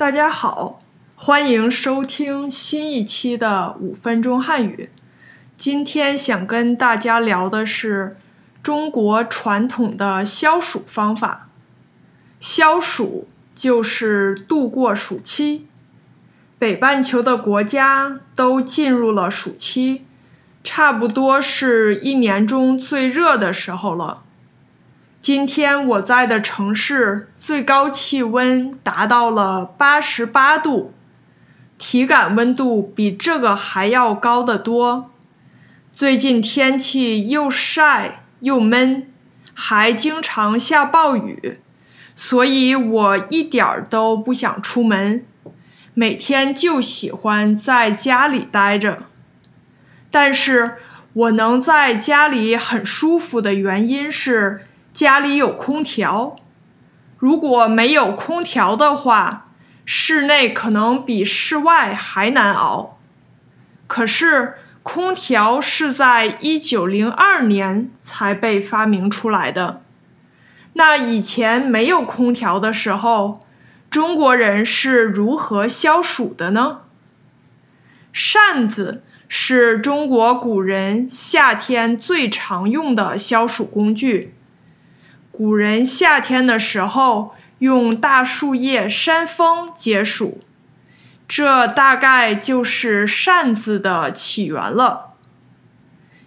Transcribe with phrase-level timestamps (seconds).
[0.00, 0.80] 大家好，
[1.14, 4.88] 欢迎收听新一期的五分钟汉语。
[5.58, 8.16] 今天想跟大家聊的是
[8.62, 11.50] 中国传统的消暑方法。
[12.40, 15.66] 消暑就是度过暑期，
[16.58, 20.06] 北半球的国家都进入了暑期，
[20.64, 24.22] 差不多是一年中最热的时候了。
[25.22, 30.94] 今天我在的城市最高气温达到了八十八度，
[31.76, 35.10] 体感温度比这个还要高得多。
[35.92, 39.08] 最近天气又晒又闷，
[39.52, 41.58] 还经常下暴雨，
[42.16, 45.26] 所以我一点儿都不想出门，
[45.92, 49.02] 每天就喜欢在家里待着。
[50.10, 50.76] 但是
[51.12, 54.62] 我能在家里很舒服的原因是。
[54.92, 56.36] 家里有空调，
[57.18, 59.46] 如果没有空调的话，
[59.84, 62.98] 室内可能比室外还难熬。
[63.86, 69.82] 可是，空调是在一九零二年才被发明出来的。
[70.74, 73.46] 那以前没有空调的时候，
[73.90, 76.82] 中国人是如何消暑的呢？
[78.12, 84.34] 扇子是中国古人夏天最常用的消暑工具。
[85.40, 90.42] 古人夏天的时候用大树叶扇风解暑，
[91.26, 95.14] 这大概就是扇子的起源了。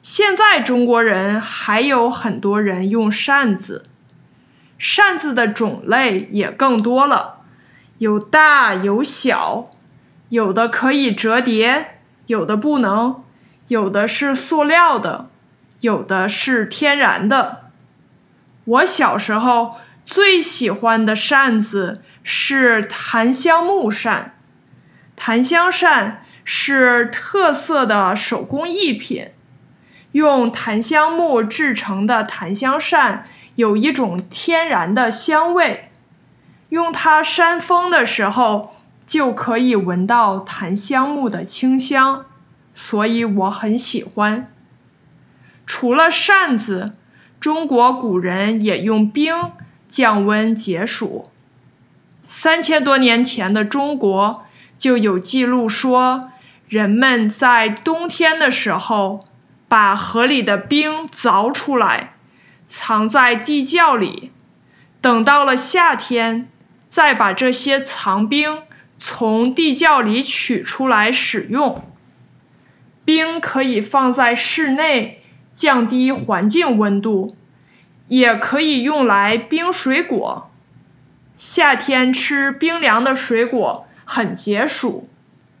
[0.00, 3.86] 现在中国人还有很多人用扇子，
[4.78, 7.40] 扇子的种类也更多了，
[7.98, 9.72] 有大有小，
[10.28, 13.24] 有的可以折叠，有的不能，
[13.66, 15.28] 有的是塑料的，
[15.80, 17.69] 有的是天然的。
[18.64, 24.36] 我小时候最喜欢的扇子是檀香木扇。
[25.16, 29.30] 檀香扇是特色的手工艺品，
[30.12, 33.26] 用檀香木制成的檀香扇
[33.56, 35.90] 有一种天然的香味，
[36.68, 38.76] 用它扇风的时候
[39.06, 42.26] 就可以闻到檀香木的清香，
[42.74, 44.52] 所以我很喜欢。
[45.66, 46.92] 除了扇子。
[47.40, 49.34] 中国古人也用冰
[49.88, 51.30] 降温解暑。
[52.26, 54.44] 三千多年前的中国
[54.76, 56.30] 就有记录说，
[56.68, 59.24] 人们在冬天的时候
[59.66, 62.12] 把河里的冰凿出来，
[62.66, 64.30] 藏在地窖里，
[65.00, 66.48] 等到了夏天
[66.88, 68.62] 再把这些藏冰
[68.98, 71.82] 从地窖里取出来使用。
[73.04, 75.19] 冰可以放在室内。
[75.60, 77.36] 降低环境温度，
[78.08, 80.50] 也可以用来冰水果。
[81.36, 85.10] 夏天吃冰凉的水果很解暑。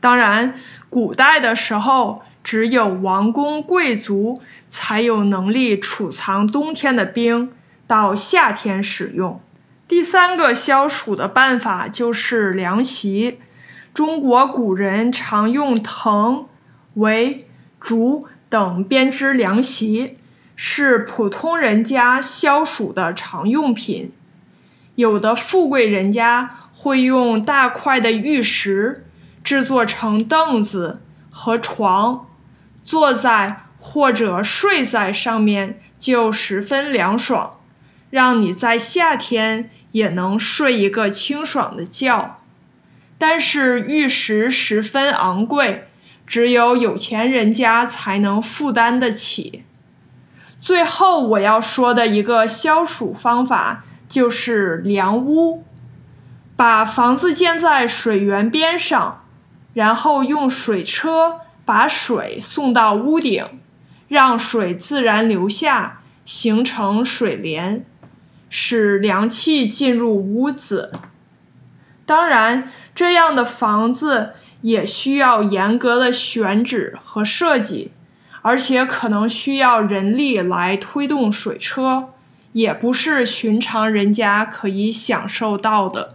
[0.00, 0.54] 当然，
[0.90, 7.52] 古代的时候只有王公贵族才有能力储藏冬天的冰，
[7.86, 9.40] 到夏天使用。
[9.86, 13.38] 第三个消暑的办法就是凉席。
[13.94, 16.46] 中国古人常用藤、
[16.94, 17.46] 为、
[17.78, 18.26] 竹。
[18.54, 20.16] 等编织凉席
[20.54, 24.12] 是普通人家消暑的常用品，
[24.94, 29.08] 有的富贵人家会用大块的玉石
[29.42, 31.00] 制作成凳子
[31.30, 32.28] 和床，
[32.84, 37.58] 坐在或者睡在上面就十分凉爽，
[38.10, 42.36] 让你在夏天也能睡一个清爽的觉。
[43.18, 45.88] 但是玉石十分昂贵。
[46.26, 49.64] 只有有钱人家才能负担得起。
[50.60, 55.62] 最后我要说的一个消暑方法就是凉屋，
[56.56, 59.24] 把房子建在水源边上，
[59.74, 63.60] 然后用水车把水送到屋顶，
[64.08, 67.84] 让水自然流下，形成水帘，
[68.48, 70.92] 使凉气进入屋子。
[72.06, 74.34] 当然，这样的房子。
[74.64, 77.92] 也需要严格的选址和设计，
[78.40, 82.14] 而且可能需要人力来推动水车，
[82.52, 86.14] 也不是寻常人家可以享受到的。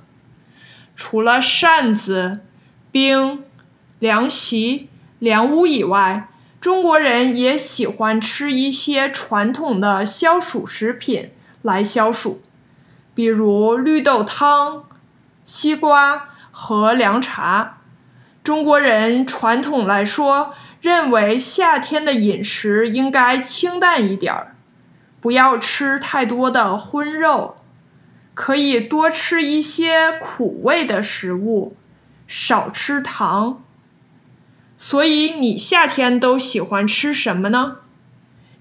[0.96, 2.40] 除了扇子、
[2.92, 3.44] 冰、
[4.00, 6.28] 凉席、凉屋以外，
[6.60, 11.30] 中国人也喜欢吃一些传统的消暑食品
[11.62, 12.42] 来消暑，
[13.13, 14.86] 比如绿豆汤、
[15.46, 17.75] 西瓜和凉茶。
[18.50, 24.56] 中国人传统来说，认为夏天的饮食应该清淡一点儿，
[25.22, 27.57] 不要吃太多的荤肉。
[28.34, 31.75] 可以多吃一些苦味的食物，
[32.25, 33.62] 少吃糖。
[34.80, 37.75] 所以你夏天都喜欢吃什么呢？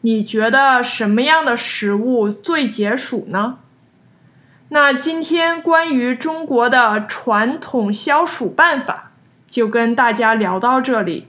[0.03, 3.57] 你觉得什么样的食物最解暑呢？
[4.69, 9.08] 那今天关于中国的传统消暑办法，
[9.49, 11.27] 就跟大家聊到这里。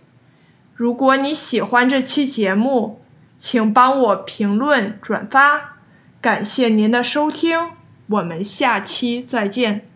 [0.75, 3.01] 如果你喜欢这期节目，
[3.37, 5.77] 请帮我评论转发，
[6.21, 7.69] 感谢您的收听，
[8.07, 9.87] 我们下期再见。